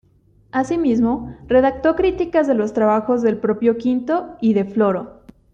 Asimismo, 0.51 1.37
redactó 1.45 1.95
críticas 1.95 2.47
de 2.47 2.55
los 2.55 2.73
trabajos 2.73 3.21
del 3.21 3.37
propio 3.37 3.77
Quinto 3.77 4.35
y 4.41 4.55
de 4.55 4.65
Floro. 4.65 5.21